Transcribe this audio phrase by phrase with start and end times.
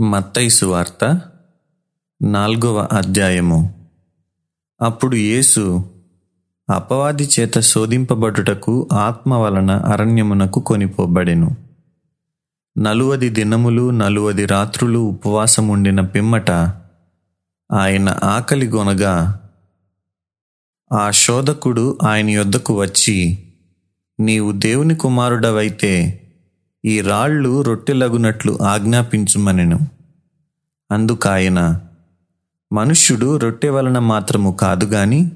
[0.00, 1.20] మత్తైసు వార్త
[2.22, 3.88] నాల్గవ అధ్యాయము.
[4.82, 5.90] అప్పుడు యేసు
[6.70, 11.56] అపవాది చేత శోధింపబడుటకు ఆత్మ వలన అరణ్యమునకు కొనిపోబడెను.
[12.78, 16.50] నలువది దినములు నలువది రాత్రులు ఉపవాసముండిన పిమ్మట
[17.72, 19.40] ఆయన ఆకలి గొనగా
[20.92, 23.38] ఆ శోధకుడు ఆయన యొద్దకు వచ్చి
[24.20, 26.24] నీవు దేవుని కుమారుడవైతే
[26.84, 29.78] ఈ రాళ్ళు రొట్టెలగునట్లు ఆజ్ఞాపించుమనెను.
[30.90, 31.80] అందుకాయన
[32.72, 35.30] మనుష్యుడు రొట్టె వలన మాత్రము కాదు గాని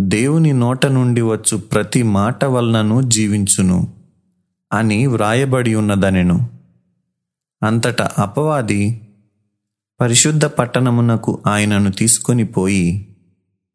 [0.00, 3.92] దేవుని నోట నుండి వచ్చు ప్రతి మాట వలనను జీవించును
[4.72, 6.50] అని వ్రాయబడి ఉన్నదనెను.
[7.62, 9.00] అంతటా అపవాది
[10.00, 13.16] పరిశుద్ధ పట్టణమునకు ఆయనను తీసుకొని పోయి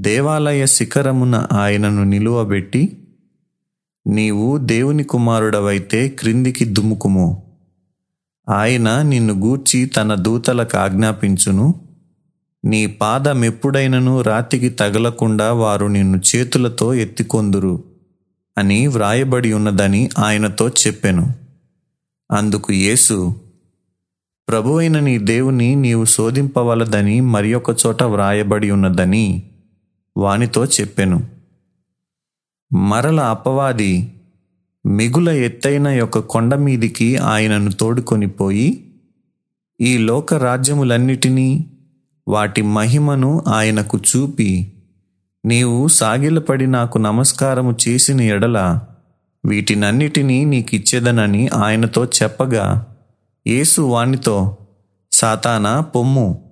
[0.02, 3.07] దేవాలయ శిఖరమున ఆయనను నిలువబెట్టి
[4.08, 7.44] నీవు దేవుని కుమారుడవైతే క్రిందికి దుముకుము
[8.50, 11.76] ఆయన నిన్ను గూర్చి తన దూతలకు ఆజ్ఞాపించును.
[12.66, 17.84] నీ పాదమెప్పుడైనను రాతికి తగలకుండా వారు నిన్ను చేతులతో ఎత్తికొందురు
[18.58, 21.34] అని వ్రాయబడి ఉన్నదని ఆయనతో చెప్పెను.
[22.32, 23.36] అందుకు యేసు
[24.50, 29.44] ప్రభువైన నీ దేవుని నీవు శోధింపవలదని మరి ఒక చోట వ్రాయబడి ఉన్నదని
[30.18, 31.37] వానితో చెప్పెను.
[32.74, 34.14] మరల అపవాది
[34.86, 38.92] మిగుల ఎత్తైన యొక్క కొండ మీదికి ఆయనను తోడుకొని పోయి
[39.82, 41.66] ఈ లోక రాజ్యములన్నిటినీ
[42.28, 44.74] వాటి మహిమను ఆయనకు చూపి
[45.46, 48.80] నీవు సాగిలపడి నాకు నమస్కారము చేసిన ఎడల
[49.46, 52.96] వీటినన్నిటినీ నీకిచ్చేదనని ఆయనతో చెప్పగా
[53.48, 54.58] యేసు వానితో
[55.12, 56.44] సాతానా పొమ్ము.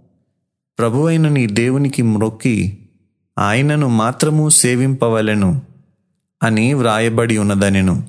[0.80, 2.78] ప్రభువైన నీ దేవునికి మ్రొక్కి.
[3.40, 5.75] ఆయనను మాత్రము సేవింపవలెను.
[6.44, 8.08] అని వ్రాయబడి ఉన్నదనెను.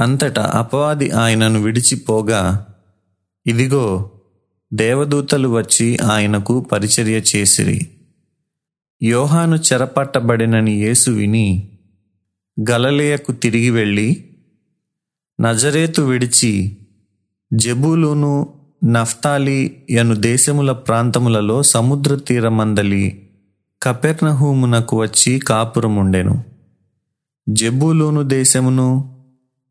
[0.00, 2.66] అంతటా అపవాది ఆయనను విడిచిపోగా
[3.46, 4.10] ఇదిగో
[4.74, 7.90] దేవదూతలు వచ్చి ఆయనకు పరిచర్య చేసిరి.
[9.02, 11.78] యోహాను చెరపట్టబడినని యేసు విని
[12.70, 14.24] గలలేయకు తిరిగి వెళ్ళి
[15.40, 16.76] నజరేతు విడిచి
[17.54, 18.54] జబూలును
[18.84, 23.30] నఫ్తాలి యను దేశముల ప్రాంతములలో సముద్ర తీరమందలి
[23.82, 26.53] కపెర్నహూమునకు వచ్చి కాపురముండెను.
[27.48, 29.14] జెబూలూను దేశమును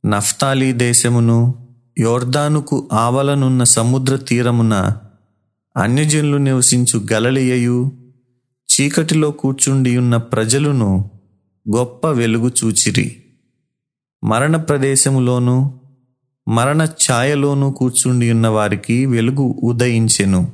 [0.06, 1.56] నఫ్తాలి దేశమును
[2.00, 4.98] యోర్దానుకు ఆవలనున్న సముద్ర తీరమున
[5.78, 7.92] అన్యజనులు నివసించు గలలియయు
[8.70, 11.10] చీకటిలో కూర్చుండియున్న ప్రజలును
[11.76, 13.16] గొప్ప వెలుగు చూచిరి.
[14.24, 15.80] మరణ ప్రదేశములోను
[16.48, 20.52] మరణ ఛాయలోను కూర్చుండియున్న వారికి వెలుగు ఉదయించెను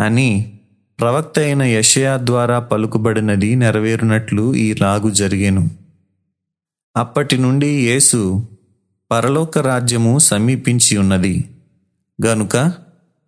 [0.00, 0.58] అని
[1.00, 5.79] ప్రవక్త అయిన యషయా ద్వారా పలుకుబడినది నెరవేరునట్లు ఈ రాగు జరిగెను.
[6.96, 8.48] అప్పటి నుండి యేసు
[9.10, 11.50] పరలోక రాజ్యము సమీపించి ఉన్నది.
[12.26, 12.72] గనుక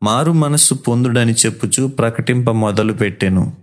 [0.03, 3.57] మారు మనస్సు పొందుడని చెప్పుచు ప్రకటింప మొదలుపెట్టెను.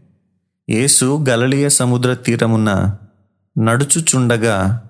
[0.70, 2.98] యేసు గలలియ సముద్ర తీరమున
[3.60, 4.84] నడుచుచుండగా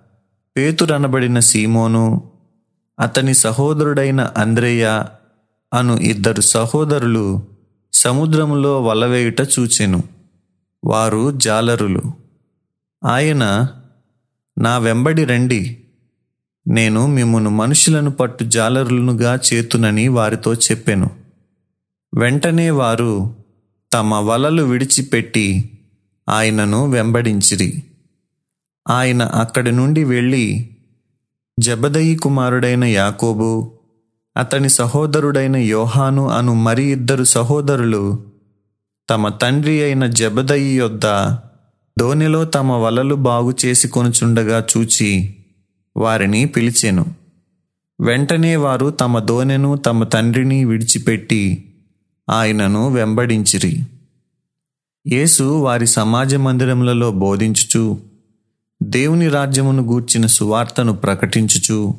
[0.57, 2.31] పేతురనబడిన సీమోను
[2.99, 5.03] అతని సహోదరుడైన అంద్రేయ
[5.73, 7.43] అను ఇద్దరు సహోదరులు
[7.93, 10.03] సముద్రములో వలవేయుట చూచెను.
[10.85, 12.01] వారు జాలరులు.
[13.05, 13.67] ఆయన
[14.59, 15.77] నా వెంబడి రండి.
[16.67, 21.09] నేను మిమ్మను మనుషులను పట్టు జాలరులనుగా చేతునని వారితో చెప్పాను.
[22.13, 23.35] వెంటనే వారు
[23.93, 25.71] తమ వలలు విడిచిపెట్టి
[26.29, 27.83] ఆయనను వెంబడించిరి.
[28.89, 30.69] ఆయన అక్కడి నుండి వెళ్ళి
[31.59, 33.71] జబదయి కుమారుడైన యాకోబు
[34.37, 38.23] అతని సహోదరుడైన యోహాను అను మరి ఇద్దరు సహోదరులు
[39.09, 41.05] తమ తండ్రి అయిన జబదయి యొద్ద
[41.99, 45.35] దోణిలో తమ వలలు బాగు చేసి కొనుచుండగా చూచి
[45.97, 47.05] వారిని పిలిచెను.
[48.01, 51.73] వెంటనే వారు తమ దోనెను తమ తండ్రిని విడిచిపెట్టి
[52.29, 53.83] ఆయనను వెంబడించిరి.
[55.07, 57.99] యేసు వారి సమాజ మందిరములలో బోధించుచు
[58.83, 61.93] దేవుని రాజ్యమును గూర్చిన సువార్తను ప్రకటించుచు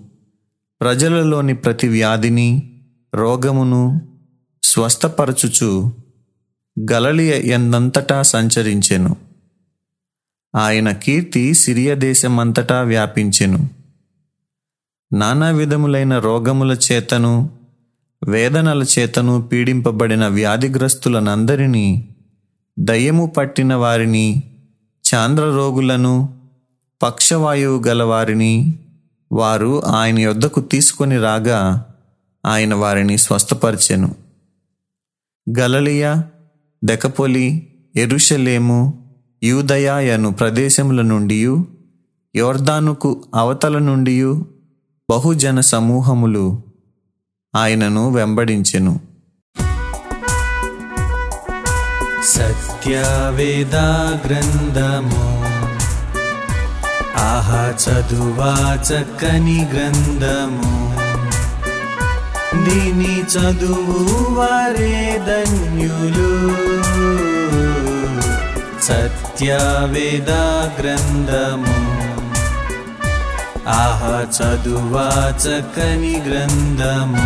[0.80, 2.72] ప్రజలలోని ప్రతి వ్యాధిని
[3.14, 4.00] రోగమును
[4.62, 5.92] స్వస్థపరచుచు
[6.92, 9.29] గలలియ ఎందంతటా సంచరించెను.
[10.56, 13.70] ఆయన కీర్తి సిరియ దేశమంతటా వ్యాపించెను.
[15.12, 17.50] నానా విధములైన రోగముల చేతను
[18.28, 22.08] వేదనల చేతను పీడింపబడిన వ్యాధిగ్రస్తులనందరినీ
[22.78, 24.42] దయ్యము పట్టిన వారిని
[25.14, 26.40] చాంద్ర రోగులను
[27.02, 28.74] పక్షవాయువు గలవారిని
[29.32, 31.86] వారు ఆయన యొద్దకు తీసుకొని రాగా
[32.46, 34.14] ఆయన వారిని స్వస్థపరిచెను.
[35.58, 36.22] గలలియ
[36.84, 37.66] దెకపోలి
[37.96, 38.99] ఎరుషలేము
[39.42, 41.36] యూదయాయను ప్రదేశముల నుండి
[42.36, 44.34] యోర్దానుకు అవతల నుండి
[45.10, 46.62] బహుజన సమూహములు
[47.54, 49.00] ఆయనను వెంబడించెను.
[52.24, 53.76] సత్యవేద
[54.26, 55.24] గ్రంథము
[57.16, 58.52] ఆహా చదువా
[58.88, 60.70] చక్కని గ్రంథము
[62.64, 66.30] దీని చదువు వారే ధన్యులు.
[68.89, 70.31] సత్యవేద
[70.79, 71.77] గ్రంథము
[73.75, 75.07] ఆహా చదువా
[75.43, 77.23] చక్కని గ్రంథము